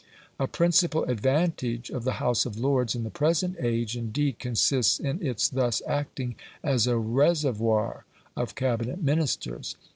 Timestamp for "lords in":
2.57-3.03